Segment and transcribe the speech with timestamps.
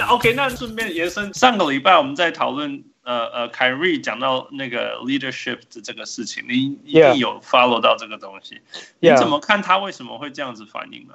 [0.00, 8.62] 那 OK，那顺便延伸，上个礼拜我们在讨论，呃呃，凯瑞讲到那个 leadership 的这个事情，你一定有 follow 到这个东西。
[8.98, 11.14] 你怎么看他为什么会这样子反应呢？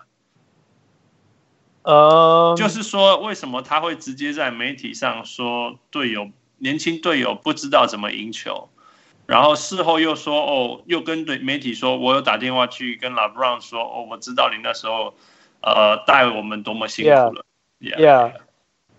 [1.82, 6.29] 呃，uh, 就是说，为什么他会直接在媒体上说队友
[6.59, 8.70] 年轻队友不知道怎么赢球，
[9.25, 15.15] 然后事后又说哦，又跟对媒体说，我有打电话去跟 LeBron 说，哦，我知道你那时候
[15.61, 17.46] 呃带我们多么辛苦了。
[17.79, 18.33] Yeah, yeah.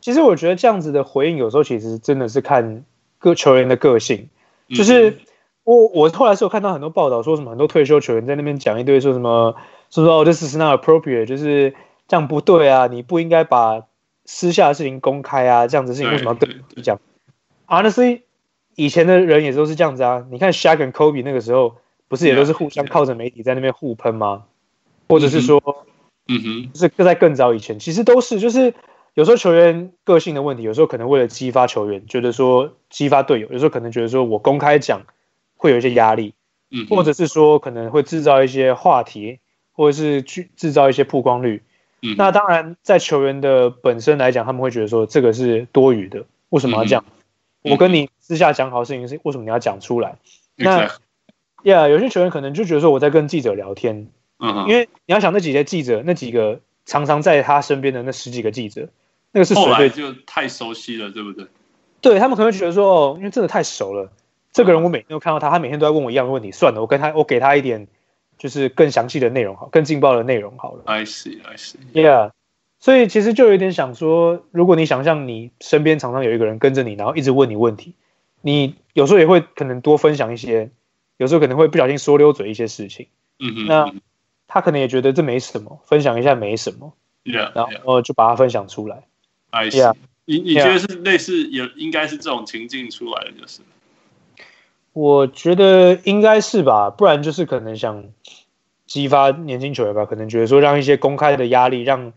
[0.06, 2.84] 其实我觉得这样子的回应有时候其实真的是看
[3.19, 4.28] 各球员的个性。
[4.69, 5.19] 就是
[5.64, 9.56] 我我后来是有看到很多报道说什么很多退休球员在那边讲一堆说什么
[9.91, 11.74] 说说哦，this is not appropriate，就是。
[12.09, 12.87] 这样不对啊！
[12.87, 13.83] 你不应该把
[14.24, 15.66] 私下的事情公开啊！
[15.66, 17.00] 这样子事情为什么要对你讲
[17.66, 18.20] ？Honestly，
[18.77, 20.25] 以前的人也都是这样子啊。
[20.30, 24.45] 你看 Shaq 跟 Kobe 那个时候，不是也都是互相靠着媒体在那边互喷吗？
[25.09, 25.61] 或者是说，
[26.28, 28.72] 嗯哼，就是在更早以前，其实都是就是
[29.17, 35.06] 有时候球员个性的问题，有时候可能为了激发球员，觉得说激发队友，有时候可能觉得说我公开讲
[35.56, 36.34] 会有一些压力，
[36.70, 39.39] 嗯，或者是说可能会制造一些话题，
[39.72, 41.62] 或者是去制造一些曝光率。
[42.19, 47.05] 那当然，在球员的本身来讲，他们会觉得说这个是多余的，为什么要这样？
[47.62, 50.19] 我跟你私下讲好事情是为什么你要讲出来？
[50.55, 50.89] 那
[51.64, 54.09] ，Yeah，有些球员可能就觉得说我在跟记者聊天，
[54.69, 58.91] 因为你要想那几些记者，那几个常常在他身边的那十几个记者，
[59.32, 59.74] 那个是谁？
[59.77, 61.46] 对，就太熟悉了，对不对？
[62.00, 64.10] 对，他们可能会觉得说，哦，因为真的太熟了，
[64.52, 67.86] 这个人我每天都看到他，他每天都在问我一样的问题，算了，我跟他，我给他一点。
[68.38, 70.82] 就是更详细的内容好，更劲爆的内容好了。
[70.84, 71.77] I see, I see.
[71.94, 72.32] Yeah，
[72.78, 77.94] 所以其实就有点想说，如果你想象你身边常常有一个人跟着你，然后一直问你问题，
[78.42, 80.70] 你有时候也会可能多分享一些，
[81.16, 83.06] 有时候可能会不小心说溜嘴一些事情。
[83.38, 83.66] 嗯嗯。
[83.66, 83.94] 那
[84.47, 86.92] 他可能也觉得这没什么，分享一下没什么。
[87.24, 87.52] Yeah.
[87.54, 89.04] 然后就把它分享出来。
[89.56, 89.94] I see.
[90.28, 93.61] 你你觉得是类似有应该是这种情境出来的，就是。
[94.93, 98.05] 我觉得应该是吧，不然就是可能想
[98.87, 102.12] 激发年轻球员吧，可能觉得说让一些公开的压力，让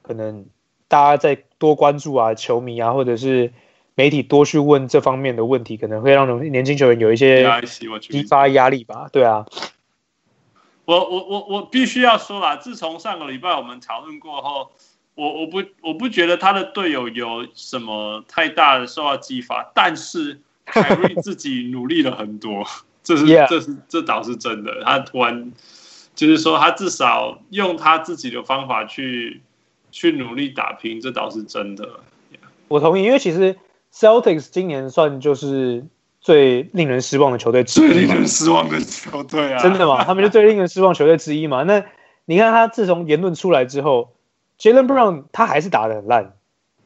[0.00, 0.46] 可能
[0.88, 3.52] 大家再多关注啊，球迷啊，或者是
[3.94, 7.46] 媒体多去问这方面的问题，可能会让年轻球员有一些
[8.00, 9.08] 激发压力吧。
[9.12, 9.46] 对啊，
[10.86, 14.72] 我我我我必须要说啦，自从上个礼拜我们讨论过后，
[15.14, 20.40] 我我不我不觉得他的队友有什么太大的受到激发，但是。
[20.64, 22.64] 凯瑞自己努力了很多，
[23.02, 24.72] 这是.这是这倒是真的。
[24.84, 25.52] 他突然
[26.14, 29.42] 就是说，他至少用他自己的方法去
[29.90, 31.84] 去努力打拼，这倒是真的。
[32.32, 32.46] Yeah.
[32.68, 33.56] 我同意，因为其实
[33.92, 35.84] Celtics 今年算就是
[36.20, 39.60] 最令人失望的球队之一，最令人失望的球队啊！
[39.60, 40.04] 真的吗？
[40.04, 41.64] 他们就最令人失望球队之一嘛？
[41.64, 41.84] 那
[42.24, 44.14] 你看他自从言论出来之后
[44.62, 46.32] ，Jaylen Brown 他还是打得很烂，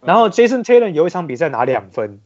[0.01, 2.19] 然后 Jason Tatum 有一场比赛拿两分。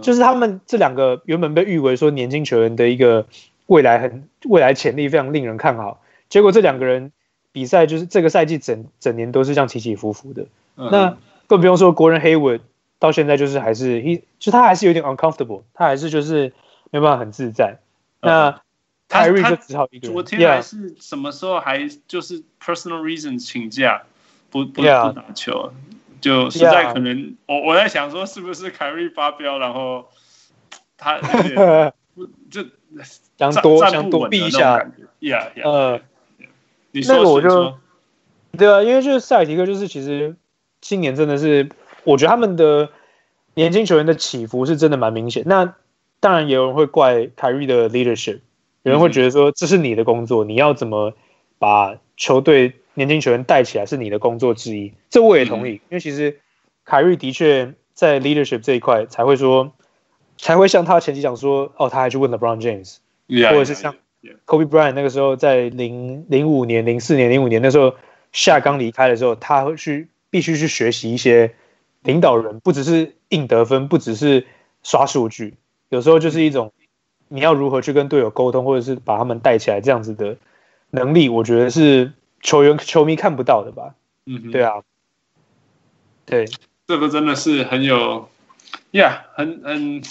[0.00, 3.26] 就是他们这两个原本被誉为说年轻球员的一个
[3.66, 6.00] 未来很未来潜力非常令人看好，
[6.30, 7.12] 结果这两个人
[7.52, 10.46] 比赛就是这个赛季整整年都是这样起起伏伏的。
[10.74, 11.18] 那
[11.48, 12.60] 更不用说国人 Hayward
[12.98, 16.54] 到现在就是还是一就他还是有点 uncomfortable，他还是就是
[16.90, 17.76] 没办法很自在。
[18.22, 18.62] 那
[19.10, 20.14] 泰瑞就只好一个人。
[20.14, 24.04] 昨天还是什么时候还就是 personal reasons 请假
[24.54, 25.72] 不不不打球。
[26.20, 30.06] 就实在可能我我在想说，是不是凯瑞发飙，然后
[30.96, 31.18] 他
[32.48, 32.64] 就
[33.36, 36.00] 想躲想躲避一下，Yeah，呃，
[36.92, 37.74] 你说那个我就
[38.56, 40.34] 对啊，因为就是塞尔提克，就是其实
[40.80, 41.68] 今年真的是，
[42.04, 42.88] 我觉得他们的
[43.54, 45.42] 年轻球员的起伏是真的蛮明显。
[45.44, 45.74] 那
[46.20, 48.40] 当然也有人会怪凯瑞的 leadership，
[48.84, 51.12] 有人会觉得说这是你的工作，你要怎么
[51.58, 52.80] 把球队。
[52.94, 55.72] 年轻球员带起来是你的工作之一，这我也同意。
[55.72, 56.38] 嗯、因为其实
[56.84, 59.72] 凯瑞的确在 leadership 这一块才会说，
[60.38, 63.96] 才会像他前期讲说，哦，他还去问 LeBron James，Yeah, 或者是像
[64.46, 67.94] Kobe Bryant 那个时候在零零五年、零四年、零五年那时候，
[68.32, 71.52] 夏刚离开的时候，他会去必须去学习一些
[72.02, 74.46] 领导人，不只是硬得分，不只是
[74.82, 75.54] 刷数据，
[75.88, 76.72] 有时候就是一种
[77.26, 80.36] 你要如何去跟队友沟通，或者是把他们带起来这样子的
[80.90, 82.12] 能力，我觉得是。
[82.44, 83.96] 球员、球迷看不到的吧？
[84.26, 84.82] 嗯哼，对啊，
[86.24, 86.46] 对，
[86.86, 88.28] 这个真的是很有
[88.92, 90.02] ，Yeah，很很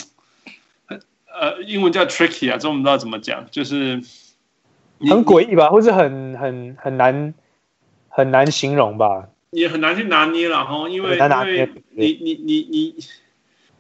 [0.86, 1.02] 很
[1.32, 4.02] 呃，英文叫 tricky 啊，中文不知道怎么讲，就是
[5.00, 7.34] 很诡异吧，或者很很很难
[8.10, 12.96] 很难形容吧，也很难去拿捏了哈，因为因为你你你你。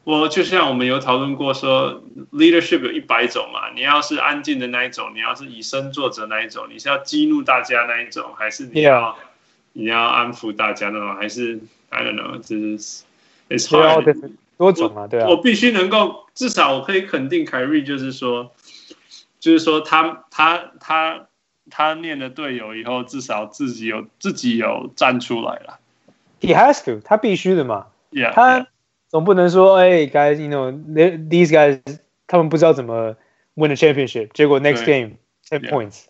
[0.03, 3.69] 我就像我们有讨论过说，leadership 有一百种嘛。
[3.73, 9.17] 你要是安静的那一种，你要是以身作则那一种，你是要激怒大家那一种，还是你要.
[9.75, 11.59] 你要安抚大家那种，还是
[11.89, 13.03] I don't know，就是
[13.50, 15.27] ，It's hard，多种啊，对啊。
[15.27, 18.51] 我必须能够，至少我可以肯定凯瑞，就是说，
[19.39, 21.25] 就是说他他他
[21.71, 25.79] 他念了队友以后，至少自己有自己有站出来了。
[26.39, 27.88] He has to，他必须的嘛。
[28.11, 28.67] Yeah，他
[29.13, 31.80] 总不能说，哎，guys，you know，these guys，
[32.25, 33.15] 他们不知道怎么
[33.54, 35.18] win the championship，结果 next game
[35.48, 36.06] ten points，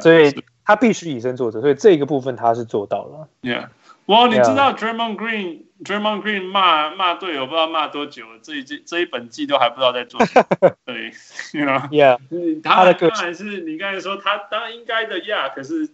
[0.00, 0.34] 所以
[0.64, 3.28] 他必须以身作则，所以这个部分他是做到了。
[3.42, 3.68] Yeah。
[4.06, 10.70] 哇，你知道 Draymond Green，Draymond Green 骂骂队友不知道骂多久了，这一季这一本季都还不知道在做什么。
[10.86, 11.12] 对
[11.52, 12.16] ，you know，yeah，
[12.62, 15.90] 他的当然是你刚才说他当然应该的呀，可是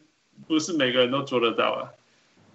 [0.47, 1.91] 不是每个人都做得到啊。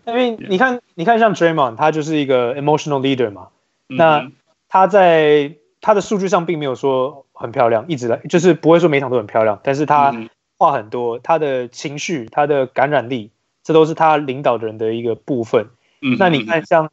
[0.06, 3.50] 因为你看，你看像 Draymond，他就是一个 emotional leader 嘛。
[3.89, 4.31] 那
[4.68, 10.15] 他在他的数据上并没有说很漂亮，一直来就是不会说每场都很漂亮，但是他
[10.57, 13.31] 话很多，他的情绪，他的感染力。
[13.62, 15.68] 这都是他领导的人的一个部分。
[16.01, 16.89] 嗯，那你看像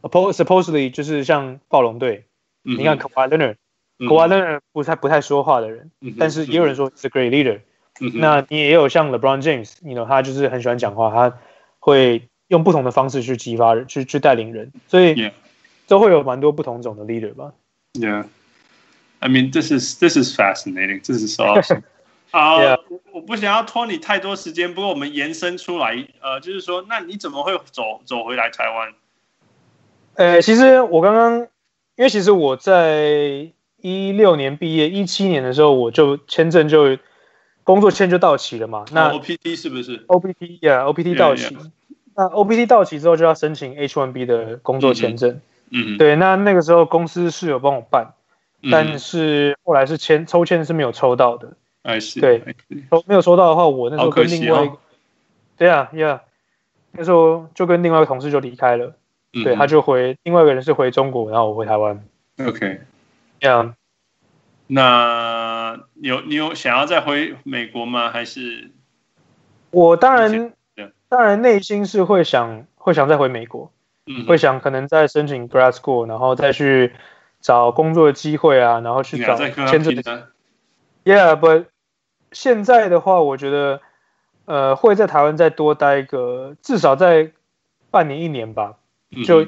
[0.00, 2.24] ，supposedly 就是像暴龙队，
[2.64, 7.60] 嗯、你看 Kawhi Leonard，Kawhi Leonard 不太不太说话的人，嗯、但是也有人说是 great leader。
[8.00, 11.36] 嗯、那你也有像 LeBron James，you know 他就是很喜欢讲话，他
[11.78, 15.30] 会用不同的方式去激发人，去去带领人，所以
[15.86, 17.52] 都会有蛮多不同种的 leader 吧。
[17.94, 21.00] Yeah，I mean this is this is fascinating.
[21.04, 21.82] This is awesome.
[22.32, 22.78] 好，uh, Yeah.
[23.12, 28.94] 我不想要拖你太多时间，不过我们延伸出来，呃，就是说，那你怎么会走走回来台湾？
[30.14, 31.40] 呃，其实我刚刚，
[31.96, 33.52] 因为其实我在
[33.82, 36.96] 一六年毕业，一七年的时候我就签证就
[37.64, 38.86] 工作签就到期了嘛。
[38.92, 41.54] 那 OPT 是不是？OPT 呀，OPT 到期。
[41.54, 41.70] Yeah, yeah.
[42.14, 45.32] 那 OPT 到期之后就要申请 H one B 的工作签证。
[45.32, 45.42] 嗯，
[45.98, 48.14] 对，那那个时候公司是有帮我办，
[48.62, 51.54] 嗯、但是后来是签抽签是没有抽到的。
[51.82, 52.54] 哎，是对，
[52.90, 54.78] 收没有抽到的话，我那时候跟另外一个，
[55.56, 56.20] 对啊，Yeah，
[56.92, 58.94] 那时候就跟另外一个同事就离开了，
[59.32, 62.04] 对，他就回另外一个人是回中国，然后我回台湾。
[62.38, 63.72] OK，Yeah，
[64.68, 68.10] 那有你有想要再回美国吗？
[68.10, 68.70] 还是
[69.70, 70.52] 我当然，
[71.08, 73.72] 当然内心是会想会想再回美国，
[74.26, 76.92] 会想可能再申请 grad school，然后再去
[77.40, 79.94] 找工作的机会啊，然后去找签证。
[81.04, 81.66] Yeah，but
[82.30, 83.80] 现在的话，我觉得，
[84.46, 87.32] 呃，会在台湾再多待一个，至少在
[87.90, 88.76] 半年一年吧，
[89.24, 89.46] 就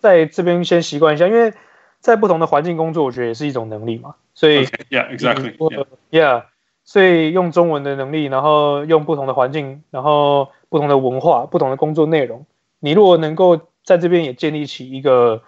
[0.00, 1.52] 在这边先习惯一下，因为
[2.00, 4.14] 在不同的环境工作，我觉得也是一种能力嘛。
[4.34, 6.44] 所以，Yeah，exactly，Yeah，
[6.84, 12.46] 所以用中文的能力，然后用不同的环境，然后不同的文化，不同的工作内容，
[12.80, 15.42] 你如果能够在这边也建立起一个。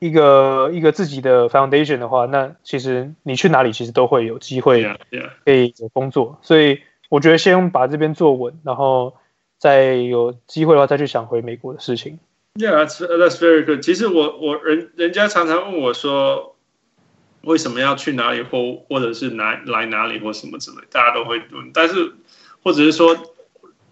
[0.00, 4.82] 一个一个自己的 foundation 的话，那其实你去哪里其实都会有机会
[5.46, 9.14] 可以有工作.所以我觉得先把这边做稳，然后
[9.56, 12.18] 再有机会的话再去想回美国的事情。
[12.56, 13.80] Yeah, that's that's very good.
[13.82, 16.54] 其实我我人人家常常问我说，
[17.42, 22.12] 为什么要去哪里或或者是哪来哪里或什么之类，大家都会问，但是
[22.62, 23.16] 或者是说，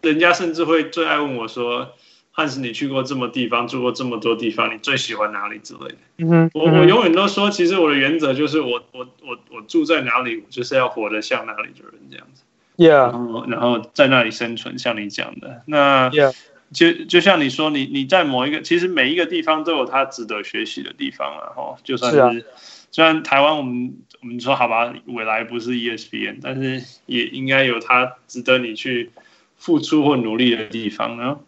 [0.02, 1.92] 人家甚至会最爱问我说。
[2.34, 5.96] 汉斯，你去过这么地方，住过这么多地方，你最喜欢哪里之类的？
[6.18, 12.42] 嗯哼，我我永远都说，其实我的原则就是我，我我我我住在哪里，我就是要活得像哪里的人这样子。
[12.78, 16.34] Yeah，然后然后在那里生存，像你讲的，那 Yeah，
[16.72, 21.52] 就就像你说，你你在某一个，其实每一个地方都有它值得学习的地方啊。
[21.54, 22.46] 哈，就算是，
[22.90, 29.10] 虽然台湾我们我们说好吧，未来不是 ESPN，但是也应该有它值得你去
[29.58, 31.38] 付出或努力的地方呢。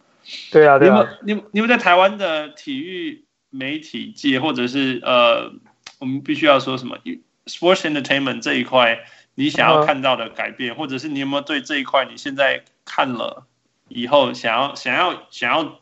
[0.51, 5.51] 对啊，对啊，你们你们在台湾的体育媒体界，或者是呃，
[5.99, 6.97] 我们必须要说什么
[7.45, 8.99] ，sports entertainment 这一块，
[9.35, 13.45] 你想要看到的改变，嗯、或者是你有没有对这一块你现在看了
[13.87, 15.79] 以后，想要想要想要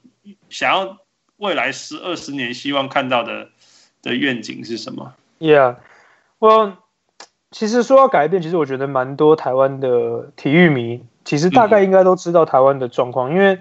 [0.49, 0.97] 想要
[1.37, 3.47] 未来十二十年希望看到的
[4.01, 5.77] 的愿景是什么？Yeah，
[6.39, 6.77] 我
[7.49, 13.57] 其实说要改变，其实我觉得蛮多台湾的体育迷，其实大概应该都知道台湾的状况，嗯、因为。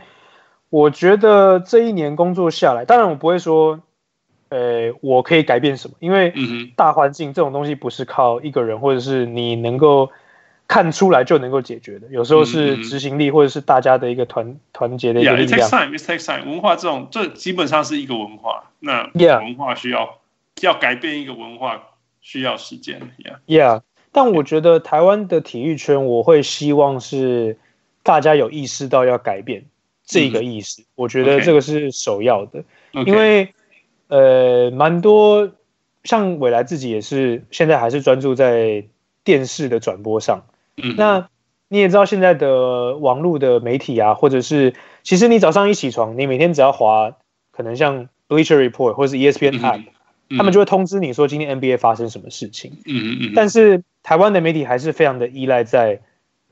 [0.72, 3.80] 我觉得这一年工作下来，当然我不会说，
[4.48, 6.32] 呃，我可以改变什么，因为
[6.76, 10.10] 大环境这种东西不是靠一个人或者是你能够
[10.66, 15.60] 看出来就能够解决的，有时候是执行力或者是大家的一个团团结的一个力量。
[15.60, 16.50] Yeah, it takes time, it takes time.
[16.50, 20.06] 文化这种，这基本上是一个文化，那文化需要
[20.56, 20.64] Yeah.
[20.64, 21.82] 要改变一个文化
[22.22, 23.10] 需要时间。
[23.46, 23.82] Yeah，yeah.
[24.10, 27.58] 但我觉得台湾的体育圈，我会希望是
[28.02, 29.64] 大家有意识到要改变。
[30.12, 32.62] 这个意思，我觉得这个是首要的.
[33.06, 33.54] 因为
[34.08, 35.50] 呃，蛮多
[36.04, 38.84] 像未来自己也是现在还是专注在
[39.24, 40.44] 电视的转播上。
[40.76, 41.28] 嗯，那
[41.68, 47.16] 你也知道现在的网络的媒体啊，或者是其实你早上一起床，你每天只要滑，
[47.50, 49.84] 可能像 Bleacher Report 或是 ESPN App，、
[50.28, 52.72] 嗯、他们就会通知你说今天 NBA 发生什么事情。
[52.84, 53.32] 嗯嗯嗯。
[53.34, 56.00] 但是台湾的媒体还是非常的依赖在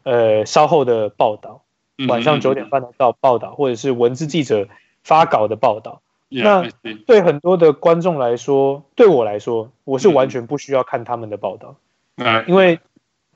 [0.05, 1.63] 呃稍后的报道，
[2.09, 4.69] 晚上九点半的到报道，或者是文字记者
[5.03, 6.03] 发稿的报道。
[6.33, 6.69] 那
[7.07, 11.75] 对很多的观众来说，对我来说，我是完全不需要看他们的报道，
[12.19, 12.79] 嗯，因为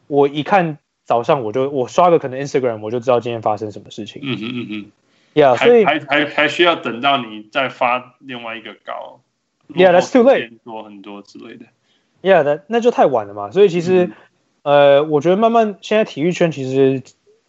[0.07, 4.87] 我一看早上我就我刷个可能 Instagram 我就知道今天发生什么事情，嗯嗯嗯嗯
[5.35, 9.19] ，Yeah，所以还还还需要等到你再发另外一个稿
[9.75, 11.67] ，Yeah，that's too late，多很多之类的
[12.23, 14.13] ，Yeah，那那就太晚了嘛，所以其实、
[14.63, 17.03] 嗯、呃，我觉得慢慢现在体育圈其实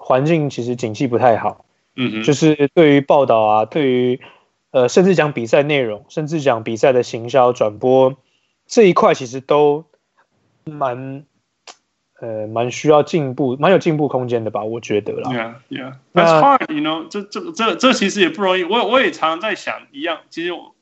[0.05, 4.21] 环境其实景气不太好，嗯嗯，就是对于报道啊，对于
[4.69, 8.15] 呃，甚至讲比赛内容，甚至讲比赛的行销转播
[8.67, 9.85] 这一块，其实都
[10.63, 11.25] 蛮
[12.19, 14.63] 呃蛮需要进步，蛮有进步空间的吧？
[14.63, 15.31] 我觉得啦。
[15.31, 17.07] Yeah, yeah, that's hard, you know.
[17.09, 18.63] 这这这这其实也不容易。
[18.63, 20.75] 我我也常常在想一样，其实我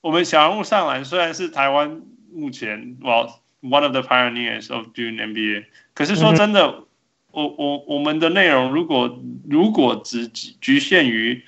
[0.00, 2.00] 我们小人物上篮虽然是台湾
[2.32, 3.28] 目前 well
[3.60, 6.86] one of the pioneers of doing NBA，可是说真的，嗯、
[7.32, 11.42] 我我我们的内容如果如果只局限于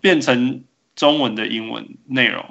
[0.00, 2.44] 变成中文的英文内容，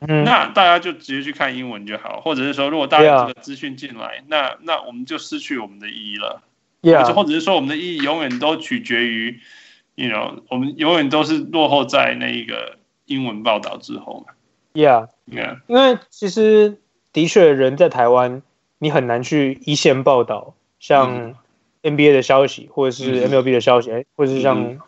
[0.00, 6.42] 嗯，那大家就直接去看英文就好，或者是说，如果大家有这个资讯进来，那那我们就失去我们的意义了
[6.82, 9.40] ，Yeah，或者是说，我们的意义永远都取决于
[9.94, 14.34] ，you know，我们永远都是落后在那一个英文报道之后嘛
[14.74, 16.78] ，Yeah，Yeah，因为其实
[17.12, 18.42] 的确人在台湾，
[18.78, 21.34] 你很难去一线报道，像
[21.82, 24.80] NBA 的消息，或者是 MLB 的消息，哎、嗯，或者是像、嗯、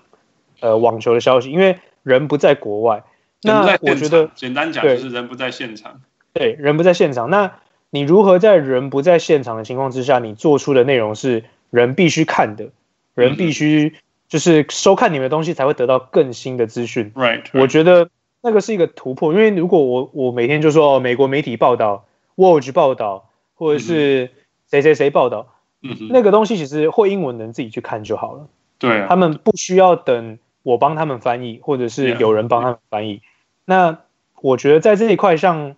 [0.60, 3.02] 呃网球的消息，因为人不在国外，
[3.42, 6.00] 那我觉得简单讲就是人不在现场。
[6.32, 7.30] 对，人不在现场。
[7.30, 7.58] 那
[7.90, 12.70] 你如何在人不在现场的情况之下，你做出的内容是人必须看的，
[13.14, 13.94] 人必须
[14.28, 17.12] 就是收看你们的东西才会得到更新的资讯。
[17.14, 18.08] Right，我觉得
[18.42, 24.30] 那个是一个突破，因为如果我我每天就说哦，美国媒体报道，Woj 报道，或者是
[24.68, 25.53] 谁谁谁报道，
[25.84, 28.48] 嗯，那个东西其实会英文的人自己去看就好了。
[28.78, 30.38] 对啊，他们不需要等。
[30.64, 33.20] 我帮他们翻译，或者是有人帮他们翻译。
[33.66, 33.98] 那
[34.40, 35.76] 我觉得在这一块，像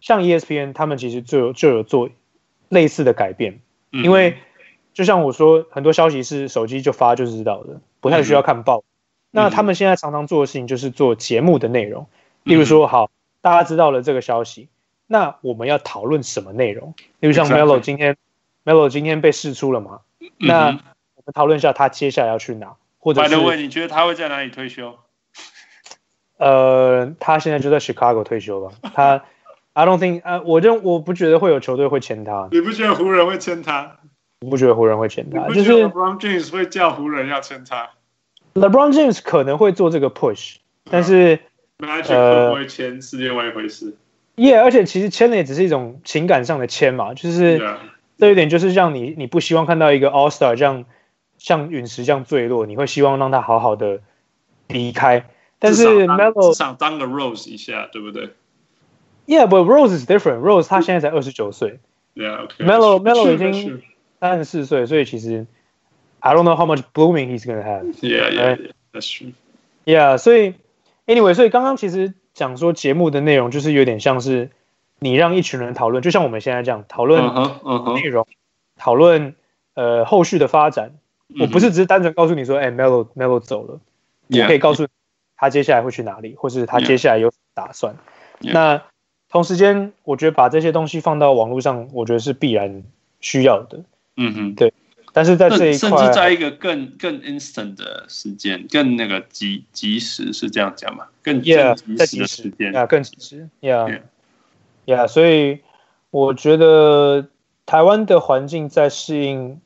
[0.00, 2.08] 像 ESPN，他们其实就有就有做
[2.68, 3.58] 类似的改变。
[3.90, 4.36] 嗯、因为
[4.94, 8.78] 就像我说，很多消息是手机就发就知道的，不太需要看报。
[8.78, 8.84] 嗯、
[9.32, 12.06] 那他们现在常常做的事情就是做节目的内容。
[12.44, 13.10] 例如说，好，
[13.40, 14.68] 大家知道了这个消息，
[15.08, 16.94] 那我们要讨论什么内容？
[17.18, 18.16] 例如像 Melo 今天
[18.68, 20.00] ，Melo 今天被试出了嘛？
[20.36, 22.74] 那我们讨论一下他接下来要去哪？
[22.98, 24.98] 或者是你觉得他会在哪里退休？
[26.36, 28.72] 呃，他现在就在 Chicago 退休吧。
[28.94, 29.24] 他
[29.72, 32.48] ，I don't think，啊，我就我不觉得会有球队会签他。
[32.52, 33.96] 你不觉得湖人会签他？
[34.40, 35.48] 我不觉得湖人会签他。
[35.48, 37.88] 就是 LeBron James 会叫湖人要签他。
[38.54, 40.56] LeBron James 可能会做这个 push，
[40.90, 41.40] 但是
[41.78, 41.86] 不
[42.54, 43.96] 会签是另外一回事。
[44.36, 47.60] Yeah，而且其实签了也只是一种情感上的签嘛，就是
[48.18, 50.84] 这一点就是让你你不希望看到一个 All Star 这样。
[51.40, 54.00] 像陨石这样坠落，你会希望让他好好的
[54.66, 55.24] 离开。
[55.60, 58.30] 但是 Melo 想当个 Rose 一下，对不对
[59.28, 60.40] ？Yeah，but Rose is different.
[60.40, 61.78] Rose 他现在才二十九岁。
[62.16, 63.80] Yeah，Melo Melo 已经
[64.18, 65.46] 三十四岁，所以其实
[66.18, 67.84] I don't know how much blooming he's gonna have.
[68.00, 69.32] Yeah，yeah，that's true.
[69.84, 70.54] Yeah，所以
[71.06, 74.50] Anyway，所以刚刚其实讲说节目的内容就是有点像是
[74.98, 77.22] 你让一群人讨论，就像我们现在这样讨论
[77.94, 78.26] 内容，
[78.76, 79.34] 讨论
[79.74, 80.92] 呃后续的发展。
[81.38, 83.78] 我不是只是单纯告诉你说，哎、欸、，Melo Melo 走了
[84.28, 84.86] ，yeah, 我可以告诉
[85.36, 87.94] 他接下来会去哪里，或是他接下来有打算。
[88.40, 88.82] 那
[89.28, 92.82] 同时间，我觉得把这些东西放到网络上，我觉得是必然
[93.20, 93.82] 需要的。
[94.16, 94.72] 嗯哼，对。
[95.12, 101.06] 但是在这一块，甚至在一个更更 instant 的时间，更那个即即时是这样讲嘛？
[101.22, 103.48] 更 yeah, 更即时的时间啊，更即时。
[103.60, 104.00] Yeah，Yeah，、
[104.88, 105.04] yeah.
[105.04, 105.60] yeah, 所以
[106.10, 107.28] 我觉得
[107.66, 109.60] 台湾的环境在适应。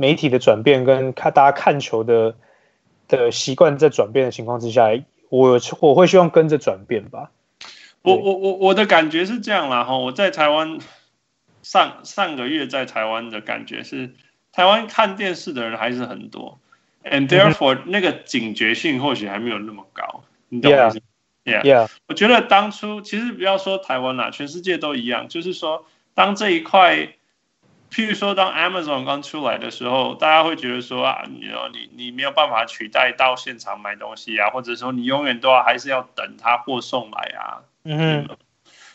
[0.00, 2.36] 媒体的转变跟看大家看球的
[3.08, 4.90] 的习惯在转变的情况之下，
[5.28, 7.32] 我我会希望跟着转变吧。
[8.02, 10.78] 我我我我的感觉是这样啦哈，我在台湾
[11.64, 14.14] 上上个月在台湾的感觉是，
[14.52, 16.60] 台湾看电视的人还是很多
[17.02, 20.92] ，and therefore 那个警觉性或许还没有那么高，你懂吗
[21.50, 27.14] ？Yeah，我觉得当初其实不要说台湾啦，全世界都一样，就是说当这一块。
[27.90, 37.64] 譬如说，当 Amazon 刚出来的时候，大家会觉得说啊，你你你没有办法取代到现场买东西啊，或者说你永远都要还是要等他货送来啊。
[37.84, 38.28] 嗯。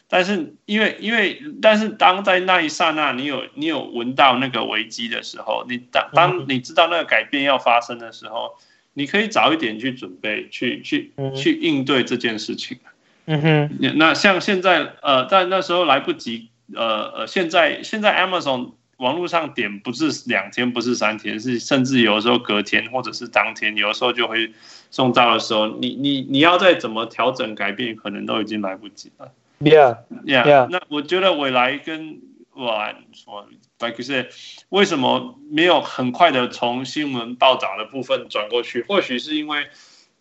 [0.07, 8.59] 但是因为因为但是当在那一刹那，你有你有闻到那个危机的时候，你当当你知道那个改变要发生的时候，
[8.93, 12.77] 你可以早一点去准备，去去去应对这件事情。
[13.25, 24.51] 嗯哼，那像现在呃，在那时候来不及，呃呃，现在现在 Amazon 网络上点不是两天，不是三天，是甚至有的时候隔天或者是当天，有的时候就会
[24.91, 29.31] 送到的时候，你你你要再怎么调整改变，可能都已经来不及了。
[29.59, 30.67] Yeah, yeah, yeah.
[30.69, 32.19] 那我觉得未来跟
[32.55, 34.29] 我说，白是
[34.69, 38.83] 为什么没有很快的从新闻报道的部分转过去？
[38.83, 39.67] 或许是因为。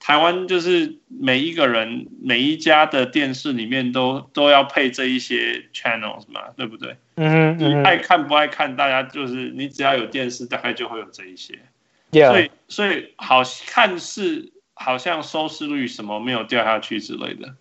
[0.05, 6.97] 台湾就是每一个人每一家的电视里面都都要配这一些 channels 嘛，对不对？
[7.15, 11.57] 嗯，你爱看不爱看，大家就是你只要有电视，大概就会有这一些。
[12.11, 17.55] 所以所以好看是好像收视率什么没有掉下去之类的。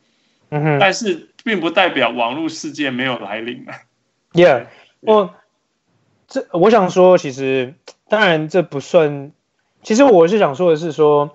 [0.50, 3.76] 嗯哼，但是并不代表网络世界没有来临啊。
[4.34, 4.68] Yeah，
[5.02, 5.34] 我
[6.28, 7.74] 这我想说，其实
[8.10, 9.32] 当然这不算，
[9.84, 11.32] 其实我是想说的是说。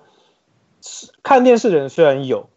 [1.23, 2.49] 看电视的人虽然有，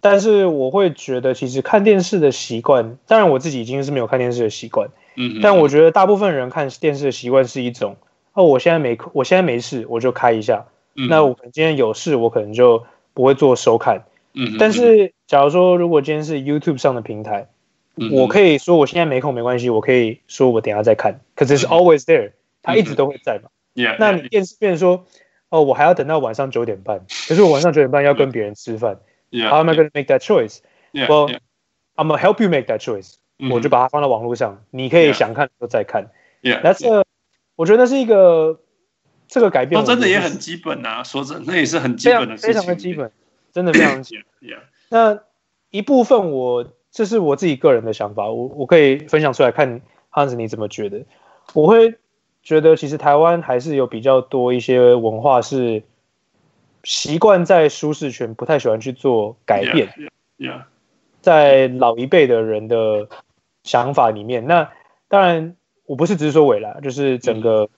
[0.00, 7.96] 但是我会觉得，其实看电视的习惯，当然我自己已经是没有看电视的习惯，嗯，嗯但我觉得大部分人看电视的习惯是一种，
[8.32, 17.48] 哦，我现在没，我现在没事，我就开一下，嗯，那我可能今天有事，我可能就不会做收看，嗯，但是假如说如果今天是 YouTube 上的平台，
[17.96, 25.06] 嗯，我可以说我现在没空没关系，我可以说我等下再看，可是是 always there，它一直都会在嘛，嗯，yeah, 那你电视变成说。
[25.48, 28.98] 哦，我还要等到晚上九点半，可是我晚上九点半要跟别人吃饭。
[29.30, 30.58] Yeah, How am I going to make that choice?
[30.92, 31.38] Yeah, well.
[31.94, 33.14] I'm gonna help you make that choice.
[33.38, 33.54] Mm -hmm.
[33.54, 36.10] 我就把它放到网络上，你可以想看就再看。
[36.42, 37.04] Yeah, That's a,
[37.54, 38.60] 我觉得那是一个
[39.28, 39.80] 这个改变。
[39.80, 43.12] 说真的也很基本啊，说真的那也是很基本的事情，非常的基本，
[43.52, 44.24] 真的非常基本。
[44.50, 44.60] yeah, yeah.
[44.90, 45.22] 那
[45.70, 51.04] 一部分我这是我自己个人的想法，我我可以分享出来看，Hans 你怎么觉得？
[51.52, 51.94] 我会
[52.42, 55.82] 觉得其实台湾还是有比较多一些文化是。
[56.88, 59.88] 习惯在舒适圈，不太喜欢去做改变。
[59.88, 60.62] Yeah, yeah, yeah.
[61.20, 63.08] 在老一辈的人的
[63.64, 64.70] 想法里面，那
[65.08, 65.56] 当然
[65.86, 67.68] 我不是只是说未来，就是整个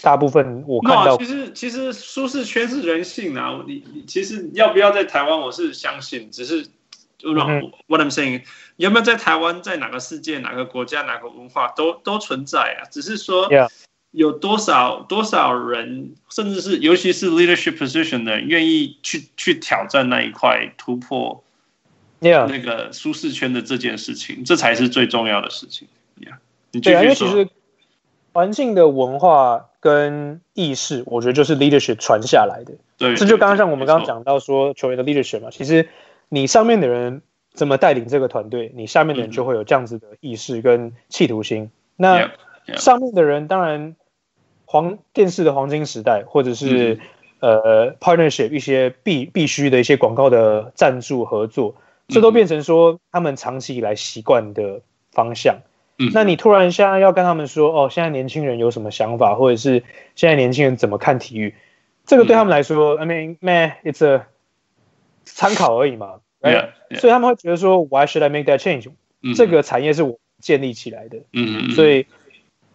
[0.00, 3.64] 大部分我看到，其实其实舒适圈是人性啊。
[3.66, 6.64] 你你其实要不要在台湾，我是相信，只是
[7.86, 8.42] What I'm saying，
[8.76, 12.88] 有没有在台湾，在哪个世界、哪个国家、哪个文化都都存在啊。
[12.90, 13.48] 只是说。
[14.14, 21.42] 有多少多少人，甚至是尤其是 leadership position 的人，愿意去去挑战那一块突破
[22.20, 25.88] 那个舒适圈的这件事情，这才是最重要的事情。
[26.20, 26.34] Yeah，
[26.72, 26.92] 你继续说。
[26.92, 27.48] 对啊，因为其实
[28.34, 32.74] 环境的文化跟意识，我觉得就是 leadership 传下来的。
[32.98, 35.88] 对，这就刚刚像我们刚刚讲到说球员的 leadership 嘛，其实
[36.28, 41.70] 你上面的人怎么带领这个团队，你下面的人就会有这样子的意识跟企图心。
[41.96, 42.30] 那
[42.76, 43.94] 上面的人当然。
[44.64, 46.98] 黄电视的黄金时代，或者是、
[47.40, 51.74] 嗯、呃 partnership 一些必必须的一些广告的赞助合作，
[52.08, 54.80] 这都变成说他们长期以来习惯的
[55.10, 55.58] 方向。
[55.98, 59.82] 嗯，那你突然现在要跟他们说，哦，现在年轻人有什么想法，或者是
[60.14, 61.54] 现在年轻人怎么看体育，
[62.06, 64.24] 这个对他们来说、嗯、，I mean man it's a
[65.24, 66.54] 参考而已嘛，right?
[66.54, 67.00] Yeah, yeah.
[67.00, 68.90] 所以他们会觉得说，Why should I make that change？、
[69.22, 72.06] 嗯、这个产业是我建立起来的，嗯，所以。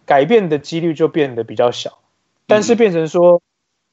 [0.08, 1.98] 改变的几率就变得比较小，
[2.46, 3.42] 但是变成说，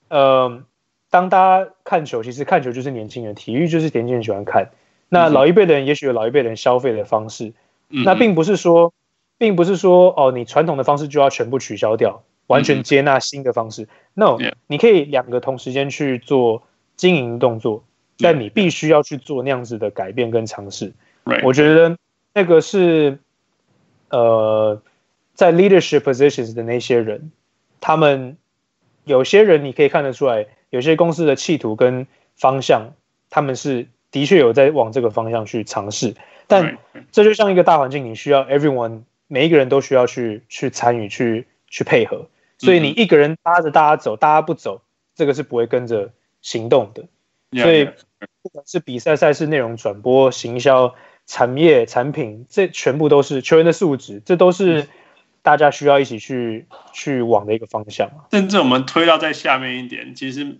[0.08, 0.64] 嗯、呃，
[1.10, 4.72] 当大家看球，其实看球就是年轻人，体育就是年轻人喜欢看。
[5.10, 7.52] 那老一辈的人也许有老一辈人消费的方式，
[7.90, 8.94] 嗯、那并不是说，
[9.38, 13.84] 并不是说哦，你传统的方式就要全部取消掉，完全接纳新的方式。
[13.84, 14.38] 嗯、No.
[14.68, 16.64] 你可以两个同时间去做
[16.96, 17.84] 经营动作，
[18.20, 20.94] 但你必须要去做那样子的改变跟尝试。
[21.44, 21.98] 我觉得
[22.34, 23.20] 那个是，
[24.10, 24.82] 呃。
[25.38, 27.30] 在 leadership positions 的那些人，
[27.82, 28.38] 他们
[29.04, 32.94] 有些人你可以看得出来，有些公司的企图跟方向，
[33.30, 36.16] 他们是的确有在往这个方向去尝试。
[36.48, 36.78] 但
[37.12, 42.30] 这就像一个大环境，你需要 everyone 每一个人都需要去去参与、去去配合。
[42.58, 44.84] 所以你一个人拉着大家走，大家不走，
[45.16, 46.10] 这个是不会跟着
[46.42, 47.04] 行动的。
[47.64, 47.86] 所以
[48.42, 54.88] 不管是比赛、赛事内容转播、行销、产业、产品，这全部都是球员的素质，这都是。
[55.46, 58.10] 大家需要一起去去往的一个方向。
[58.32, 60.58] 甚至我们推到在下面一点，其实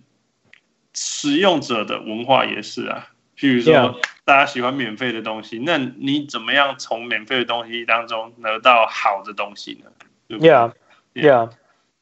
[0.94, 3.08] 使用者的文化也是啊。
[3.36, 9.90] 譬如说，大家喜欢免费的东西，那你怎么样从免费的东西当中得到好的东西呢？
[10.28, 11.50] 对不对？Yeah，Yeah。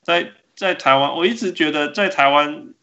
[0.03, 2.74] 在在台湾，我一直觉得在台湾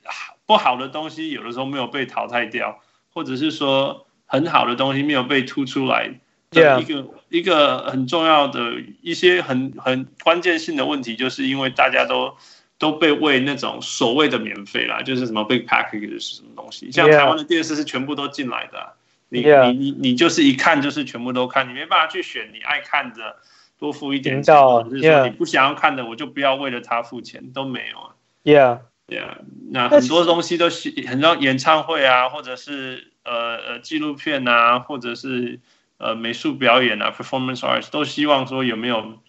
[0.52, 2.78] 不好的东西有的时候没有被淘汰掉，
[3.14, 6.14] 或者是说很好的东西没有被突出来。
[6.52, 12.36] 一个一个很重要的一些很很关键性的问题，就是因为大家都
[12.78, 18.92] 都被喂那种所谓的免费啦，就是什么 big package 是什么东西，像台湾的电视是全部都进来的，啊
[19.30, 23.38] 你.你你你就是一看就是全部都看，你没办法去选你爱看的，
[23.80, 28.10] 多付一点钱，或者是说你不想要看的，我就不要为了他付钱，都没有啊。
[28.44, 28.80] Yeah，
[29.12, 35.60] 对啊，那那很多东西都是很多演唱会啊，或者是呃呃纪录片啊，或者是
[35.98, 39.20] 呃美术表演啊，performance arts 都希望说有没有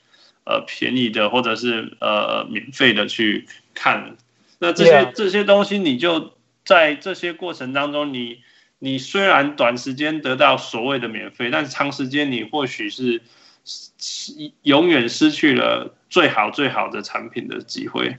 [0.44, 4.16] 呃便宜的或者是呃免费的去看。
[4.60, 5.12] 那这些 Yeah.
[5.12, 8.38] 这些东西，你就在这些过程当中，你
[8.78, 13.20] 你虽然短时间得到所谓的免费，但是长时间你或许是
[13.64, 18.16] 是永远失去了最好最好的产品的机会。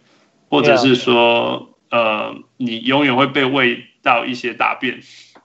[0.53, 4.99] 或者是说，呃，你永远会被喂到一些大便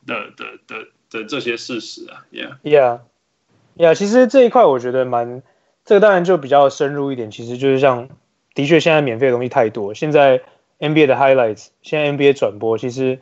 [0.07, 2.27] 的的的的这些事实啊
[2.62, 5.42] ，Yeah，Yeah，其实这一块我觉得蛮，
[5.85, 8.09] 这个当然就比较深入一点，其实就是像，
[8.55, 10.42] 的确现在免费的东西太多，现在
[10.79, 13.18] NBA 的 highlights，现在 NBA 转播其实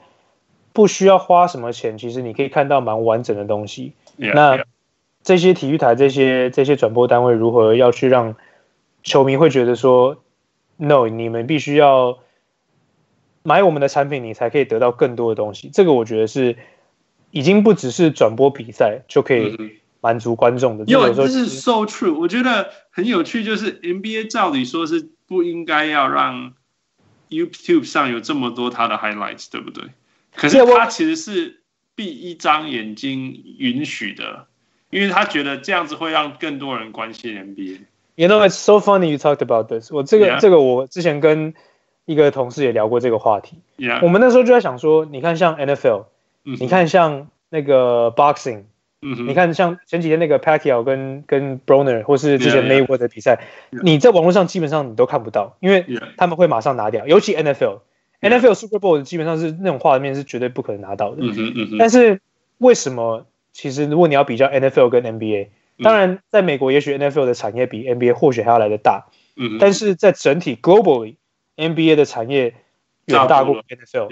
[0.73, 3.93] 不需要花什么钱，其实你可以看到蛮完整的东西。
[4.19, 4.65] Yeah, 那.
[5.23, 8.37] 这些体育台、这些这些转播单位如何要去让
[9.03, 10.19] 球迷会觉得说
[10.77, 12.19] ？No，你们必须要
[13.43, 15.71] 买我们的产品，你才可以得到更多的东西。
[15.73, 16.57] 这个我觉得是
[17.31, 20.85] 已经不只是转播比赛就可以满足观众的。
[20.85, 26.55] 因为这是 so true，我觉得很有趣，就是 NBA 照理说是不应该要让
[27.29, 29.85] YouTube 上有这么多它的 highlights，对不对？
[30.35, 31.63] 可是他其实是
[31.95, 34.47] 闭一张眼睛允许的，
[34.91, 37.81] 因为他觉得这样子会让更多人关心 NBA。
[38.17, 39.93] You know, it's so funny you talked about this.
[39.93, 41.53] 我这个.这个我之前跟
[42.07, 43.59] 一个同事也聊过这个话题。
[44.01, 46.05] 我们那时候就在想说，你看像 NFL，、
[46.45, 48.63] 嗯、你看像那个 boxing，、
[49.03, 55.85] 嗯、你看像前几天那个 Pacquiao 跟跟 Broner 或是之前 Mayweather 的比赛.你在网络上基本上你都看不到，因为
[56.17, 57.07] 他们会马上拿掉。
[57.07, 58.55] 尤其 NFL，NFL.
[58.55, 61.19] Super Bowl 基本上是那种画面是绝对不可能拿到的。
[61.21, 62.23] 嗯嗯、但是
[62.57, 63.27] 为什么？
[63.53, 65.49] 其实如果你要比较 NFL 跟 NBA。
[65.83, 72.55] 当然，在美国，也许 NFL 的产业比 NBA 或许还要来得大，嗯，但是在整体 globally，NBA 的产业
[73.07, 74.09] 远大过 NFL。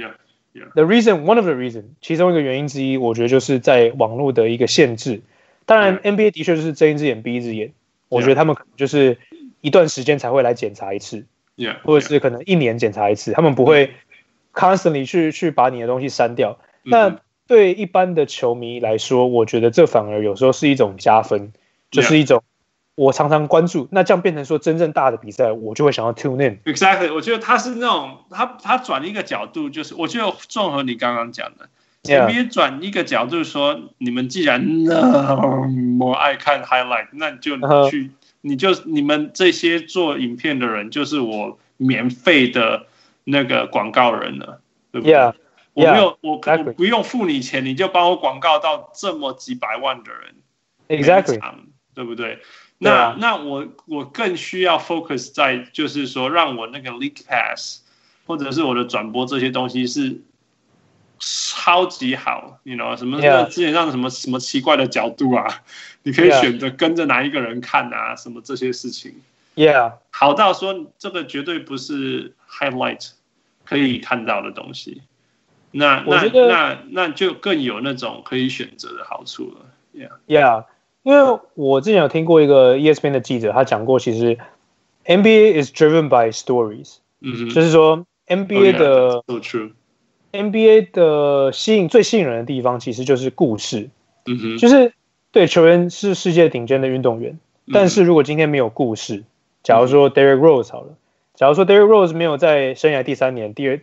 [0.55, 0.71] Yeah.
[0.75, 5.21] The reason, one of the reason，其中一个原因之一，我觉得就是在网络的一个限制。
[5.67, 7.73] 当然，NBA 的确就是睁一只眼闭一只眼。
[8.09, 9.19] 我觉得他们可能就是
[9.63, 13.95] 一段时间才会来检查一次，Yeah, 或者是可能一年检查一次，他们不会
[14.53, 16.61] constantly 去去把你的东西删掉。
[16.85, 21.53] 嗯、那对一般的球迷来说，我觉得这反而有时候是一种加分，
[21.91, 22.43] 就是一种
[22.95, 23.87] 我常常关注。
[23.91, 26.59] 那这样变成说真正大的比赛，我就会想要 tune in。
[26.65, 31.69] Exactly，我觉得他是那种他他转一个角度，就是我觉得综合你刚刚讲的
[32.05, 37.57] ，NBA 转一个角度说，你们既然那么爱看 highlight，那你就
[37.91, 42.87] 去，你就你们这些做影片的人，就是我免费的
[43.25, 44.61] 那个广告人了，
[44.93, 45.33] 对不对？
[45.75, 50.35] 我没有，我我不用付你钱，你就帮我广告到这么几百万的人
[50.89, 51.41] ，Exactly，
[51.95, 52.39] 对不对？
[52.79, 57.83] 那那我我更需要 focus 在就是说，让我那个 league pass
[58.27, 60.21] 或者是我的转播这些东西是
[61.19, 65.63] 超级好，你 you know 什么之前让什么什么奇怪的角度啊，
[66.03, 69.23] 你可以选择跟着哪一个人看啊，什么这些事情
[69.55, 73.11] ，Yeah，好到说这个绝对不是 highlight
[73.65, 75.03] 可以看到的东西。
[75.77, 79.67] 那那那那就更有那种可以选择的好处了
[80.29, 80.67] ，Yeah，Yeah，
[81.03, 84.39] 因为我之前有听过一个 ESPN 的记者，他讲过，其实
[85.05, 93.91] NBA is driven by stories，嗯，就是说 NBA 的、oh yeah，NBA 的吸引最吸引人的地方，其实就是故事，
[94.27, 94.93] 嗯哼，就是
[95.33, 97.37] 对球员是世界顶尖的运动员，
[97.73, 99.25] 但是如果今天没有故事，
[99.65, 100.95] 假如说 Derrick Rose 好了，
[101.35, 103.81] 假如说 Derrick Rose 没有在生涯第三年第二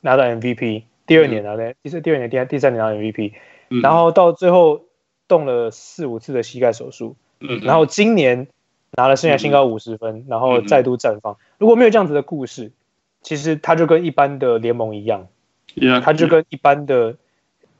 [0.00, 0.84] 拿到 MVP。
[1.06, 3.32] 第二年拿的，第四第二年第第三年拿 MVP，、
[3.70, 4.84] 嗯、然后到最后
[5.28, 8.46] 动了四五次的膝盖手术，嗯、然后今年
[8.92, 11.36] 拿了生涯新高五十分、嗯，然后再度绽放、嗯。
[11.58, 12.72] 如果没有这样子的故事，
[13.22, 15.28] 其实他就跟一般的联盟一样，
[16.02, 17.16] 他、嗯、就跟一般的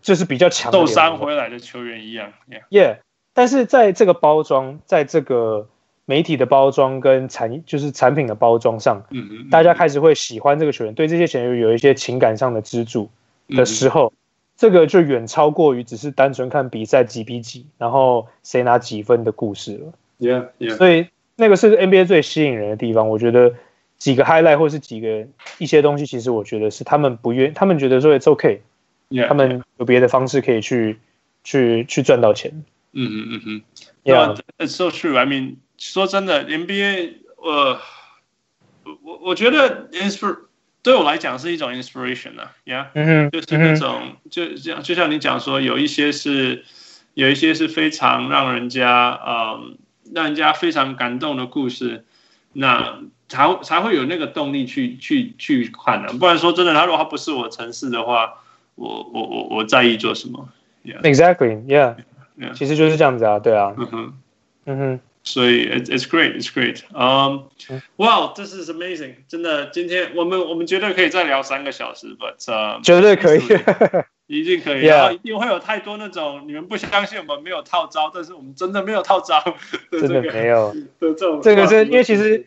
[0.03, 2.33] 就是比较强受伤回来的球员一样
[2.71, 2.99] ，Yeah。
[3.33, 5.69] 但是在这个包装，在这个
[6.07, 13.09] 媒体的包装跟产就是产品的包装上，嗯，大家开始会喜欢这个球员，对这些球员有一些情感上的支柱
[13.49, 14.17] 的时候，嗯、
[14.55, 19.93] 这个就远超过于只是单纯看比赛几比几，然后谁拿几分的故事了。
[20.21, 20.77] Yeah, yeah.
[20.77, 23.09] 所以那个是 NBA 最吸引人的地方。
[23.09, 23.55] 我觉得
[23.97, 28.61] 几个 highlight 或是几个一些东西，其实我觉得是他们不愿，他们觉得说 it's OK，、
[29.09, 30.99] yeah, 他们有别的方式可以去
[31.45, 32.51] 去去赚到钱。
[32.93, 33.63] 嗯嗯嗯嗯
[34.05, 35.17] ，Yeah，it's so true.
[35.17, 35.57] I mean.
[35.79, 37.79] 说真的，NBA，呃，
[39.03, 40.39] 我我觉得 inspir
[40.83, 43.03] 对我来讲是一种 inspiration 啊，呀、yeah?
[43.03, 46.65] 嗯，就是那种、嗯、就像就像你讲说，有一些是
[47.15, 49.61] 有一些是非常让人家呃
[50.13, 52.05] 让人家非常感动的故事，
[52.53, 56.13] 那才才会有那个动力去去去看的。
[56.13, 58.35] 不然说真的，他如果他不是我城市的话，
[58.75, 60.49] 我我我我在意做什么
[60.85, 61.97] ？Exactly，Yeah，
[62.55, 64.15] 其实就是这样子啊，对啊，嗯哼，
[64.67, 65.01] 嗯哼。
[65.27, 66.83] 所以，it's it's great, it's great.
[66.93, 67.45] Um,
[67.97, 69.15] wow, this is amazing.
[69.27, 73.41] 真的，今天我们我们绝对可以再聊三个小时，but 绝对可以，
[74.29, 74.85] 一定可以。
[74.85, 79.43] 然后一定会有太多那种你们不相信我们没有套招，但是我们真的没有套招，
[79.91, 80.77] 真的没有。
[81.01, 82.45] 这种这个是因为其实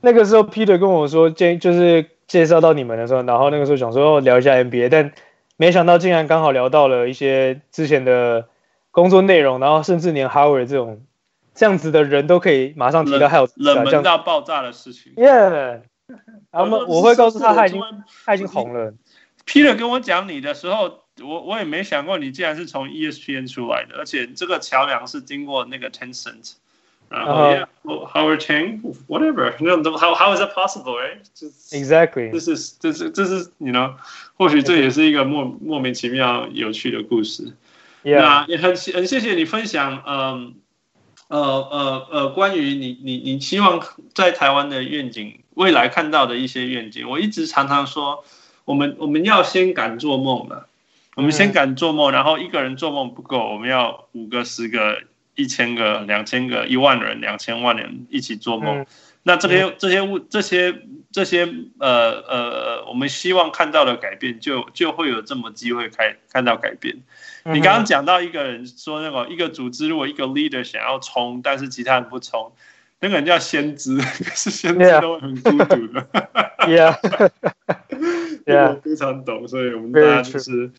[0.00, 5.12] 那个时候 Peter 跟我说介就是介绍到你们的时候，然后那个时候想说聊一下 NBA，但
[5.56, 8.48] 没想到竟然刚好聊到了一些之前的
[8.90, 11.00] 工作内容，然后甚至连 Howard 这种。
[11.54, 15.12] 这样子的人都可以马上提到，还有冷门到爆炸的事情。
[15.16, 15.82] Yeah，
[16.50, 17.82] 然后我会告诉他，他已经
[18.24, 18.94] 他已经红了。
[19.46, 26.54] Peter 跟我讲你的时候，我我也没想过你竟然是从 ESPN 出来的，而且这个桥梁是经过那个 Tencent。
[27.10, 32.32] 然后 Yeah，Howard Chang whatever，那 how how is that possible？Right？Exactly。
[32.32, 33.96] 这是这是这是你呢？
[34.38, 37.54] 或许这也是一个莫莫名其妙有趣的故事。
[38.02, 38.18] Yeah。
[38.18, 40.54] 那也很很谢谢你分享，嗯。
[41.32, 43.80] 呃呃呃，关于你你你希望
[44.14, 48.22] 在台湾的愿景，未来看到的一些愿景，我一直常常说，
[48.66, 50.68] 我们我们要先敢做梦了，
[51.16, 55.00] 我们先敢做梦，然后一个人做梦不够，我们要五个、十个、
[55.34, 58.84] 一千个、两千个、一万人、两千万人一起做梦。
[59.22, 66.98] 那这些这些物这些这些呃呃，我们希望看到的改变就，就就会有这么机会开看到改变。
[67.44, 72.52] 你刚刚讲到一个人说那个一个组织，如果一个 leader 想要冲，但是其他人不冲，
[73.00, 76.06] 那个人叫先知， 可是先知都很孤独的。
[76.68, 80.70] Yeah，Yeah， 非常懂，所以我们大家就是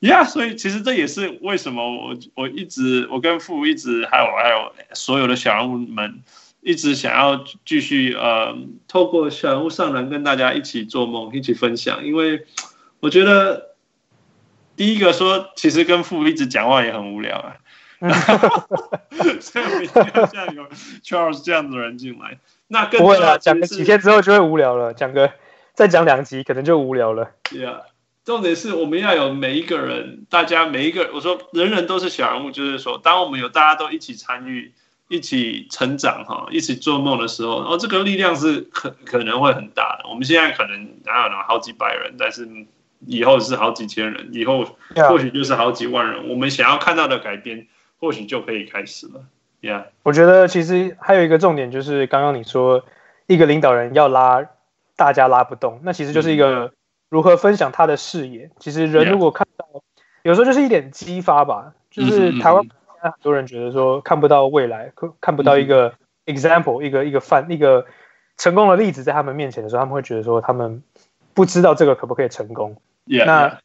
[0.00, 6.22] ，Yeah，所以其实这也是为什么我我一直我跟父一直还有还有所有的小人物们
[6.60, 12.46] 一直想要继续呃透过小人物上篮跟大家一起做梦，一起分享，因为
[13.00, 13.74] 我觉得。
[14.76, 17.56] 第一个说，其实跟父一直讲话也很无聊啊，
[19.40, 20.66] 所以我们一定要像有
[21.02, 22.38] Charles 这样的人进来。
[22.68, 25.32] 那更不会啦，讲个几天之后就会无聊了，讲个
[25.72, 27.30] 再讲两集可能就无聊了。
[27.44, 27.80] 对啊，
[28.24, 34.74] 重点是我们要有每一个人，大家每一个，我说人人都是小人物，就是说，当我们有大家都一起参与、
[35.08, 40.08] 一起成长哈，一起做梦的时候，然后这个力量是可可能会很大的。
[40.10, 42.46] 我们现在可能哪有呢，好几百人，但是。
[43.06, 44.66] 以后是好几千人，以后
[45.08, 46.28] 或许就是好几万人。
[46.28, 47.66] 我们想要看到的改变，
[47.98, 49.24] 或许就可以开始了。
[49.62, 52.84] Yeah，我觉得其实还有一个重点就是，刚刚你说
[53.26, 54.46] 一个领导人要拉
[54.96, 56.72] 大家拉不动，那其实就是一个
[57.08, 58.50] 如何分享他的视野。
[58.58, 59.66] 其实人如果看到.
[60.22, 61.72] 有时候就是一点激发吧。
[61.88, 62.62] 就是台湾
[62.98, 65.94] 很多人觉得说看不到未来，看不到一个
[66.26, 67.86] example，一个一个范，一个
[68.36, 70.82] 成功的例子在他们面前的时候，他们会觉得说他们
[71.32, 72.76] 不知道这个可不可以成功。
[73.06, 73.60] Yeah, 那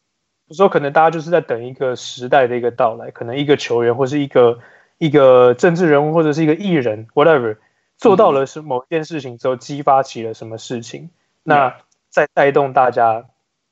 [0.47, 4.60] 有时候可能大家就是在等一个时代的一个到来，可能一个球员或是一个
[4.97, 7.58] 一个政治人物或者是一个艺人，whatever，
[7.97, 11.10] 做到了是某一件事情之后，激发起了什么事情，嗯、
[11.43, 11.75] 那
[12.10, 13.25] 再带动大家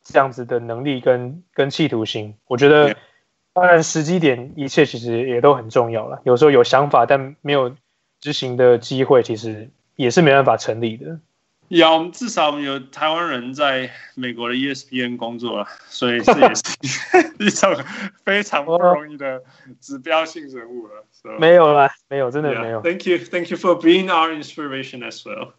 [0.03, 2.95] 这样子的能力跟跟企图心，我觉得
[3.53, 6.21] 当然时机点一切其实也都很重要了。
[6.23, 7.75] 有时候有想法但没有
[8.21, 11.19] 执行的机会，其实也是没办法成立的。
[11.68, 16.62] 有，我们至少我们有台湾人在美国的 ESPN 工作了，所以这也是
[17.38, 17.74] 一种
[18.24, 19.42] 非常不容易的
[19.80, 21.04] 指标性人物了。
[21.10, 22.80] So, 没有啦，没有，真的没有。
[22.80, 25.52] Yeah, thank you, thank you for being our inspiration as well.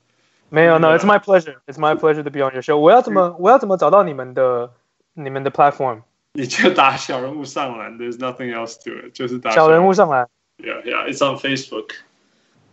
[0.50, 1.56] 没有，No, it's my pleasure.
[1.66, 2.78] It's my pleasure to be on your show.
[2.78, 4.72] 我要怎么，我要怎么找到你们的
[5.16, 6.04] 你们的 platform？
[6.34, 10.28] 你就打小人物上篮，There's nothing else to it，就是打小人物上篮。
[10.60, 11.96] Yeah, yeah, it's on Facebook.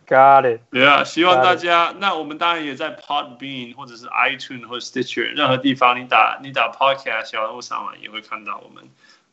[0.08, 0.62] Got it.
[0.72, 1.93] 对啊，希望大家。
[2.00, 8.86] 那我们当然也在 Podbean 或者是 iTunes 或者 Stitcher 任何地方，你打你打 Podcast 小人物上网也会看到我们。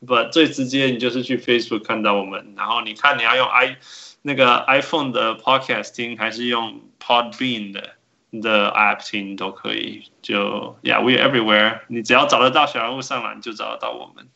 [0.05, 2.55] 不，最直接你就是去 Facebook 看到我们。
[2.57, 3.77] 然后你看你要用 i
[4.23, 7.91] 那个 iPhone 的 Podcast 听，还是用 Podbean 的
[8.33, 10.11] 的 App 听都可以。
[10.23, 11.83] 就 Yeah，we are everywhere。
[11.87, 14.29] 你只要找得到小人物上篮，就找得到我们。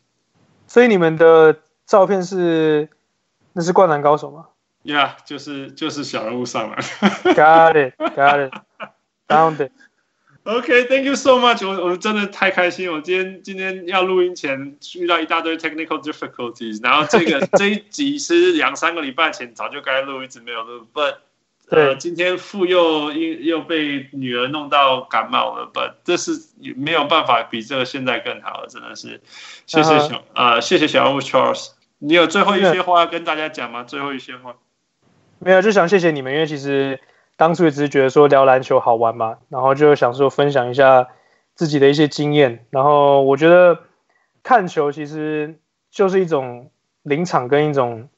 [0.68, 2.88] 所以你们的照片是
[3.54, 4.46] 那是灌篮高手吗
[4.88, 6.76] ？Yeah，就是就是小人物上来。
[7.34, 8.54] Got it, got it,
[9.28, 9.70] found it.
[10.44, 11.74] OK，thank you so much 我。
[11.74, 12.90] 我我真的太开心。
[12.90, 20.86] 我今天今天要录音前遇到一大堆 technical difficulties，然后这个 这一集是两三个礼拜前早就该录，一直没有录。
[20.94, 21.16] But
[21.68, 25.70] 呃，今天父又因又被女儿弄到感冒了。
[25.70, 26.32] But 这是
[26.76, 29.20] 没有办法比这个现在更好了，真的是。
[29.66, 30.22] 谢谢小、uh huh.
[30.34, 31.72] 呃，谢谢小人物 Charles。
[31.98, 33.84] 你有最后一些话要跟大家讲吗？
[33.84, 34.54] 最后一些话？
[35.38, 37.00] 没有，就想谢谢你们，因为其实
[37.36, 41.08] 当初也只是觉得说聊篮球好玩嘛，然后就想说分享一下
[41.54, 42.64] 自己的一些经验。
[42.70, 43.78] 然后我觉得
[44.42, 45.58] 看球其实
[45.90, 46.70] 就是一种
[47.02, 48.08] 临场跟一种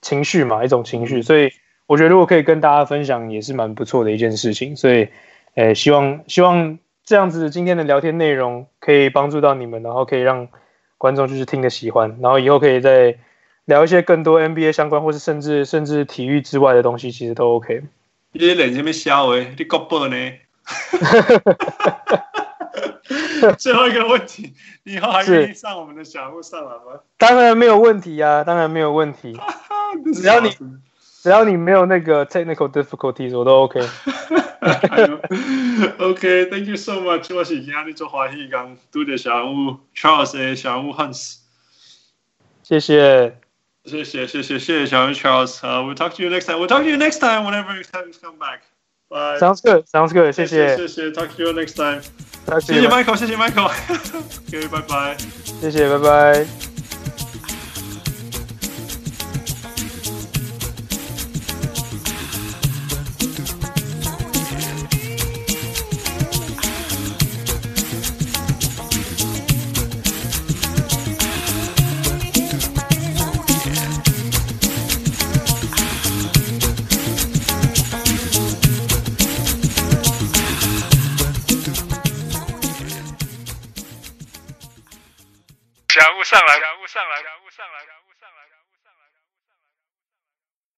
[0.00, 1.22] 情绪嘛，一种情绪。
[1.22, 1.50] 所以
[1.86, 4.76] 我觉得如果可以跟大家分享，也是蛮不错的一件事情。
[4.76, 5.08] 所以，
[5.54, 10.48] 诶，希望希望这样子今天的聊天内容可以帮助到你们，然后可以让。
[11.00, 13.16] 观众就是听得喜欢，然后以后可以再
[13.68, 17.82] 聊一些更多 NBA 相关，或是甚至甚至体育之外的东西，其实都 OK。
[18.32, 20.32] 你脸这边笑诶，你够笨呢？
[23.58, 24.54] 最后一个问题，
[24.84, 27.00] 你以后还愿意上我们的小屋上来吗？
[27.18, 29.38] 当然没有问题呀、啊，当然没有问题。
[30.14, 30.48] 只要你
[31.22, 33.80] 只要你没有那个 technical difficulties，我都 OK。
[35.98, 37.34] OK，Thank you so much。
[37.34, 41.40] 我是今日做欢喜刚拄着小屋 Charles 的小屋 Hans。
[42.62, 43.36] 谢谢，
[43.87, 46.57] 谢谢，谢谢，谢谢小屋 Charles。Uh, we'll talk to you next time.
[46.57, 48.61] We'll talk to you next time whenever you come back.
[49.09, 49.37] Bye.
[49.39, 49.85] Sounds good.
[49.89, 50.31] Sounds good.
[50.33, 51.11] 谢谢，谢谢。
[51.11, 52.01] Talk to you next time.
[52.61, 55.17] 谢谢 Michael，谢谢 Michael。OK，拜 拜。
[55.61, 56.76] 谢谢，拜拜。